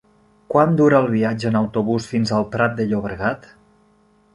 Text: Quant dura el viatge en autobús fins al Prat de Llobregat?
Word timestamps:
Quant 0.53 0.73
dura 0.79 1.01
el 1.05 1.11
viatge 1.11 1.47
en 1.51 1.59
autobús 1.61 2.11
fins 2.15 2.35
al 2.39 2.51
Prat 2.57 2.77
de 2.83 2.89
Llobregat? 2.93 3.51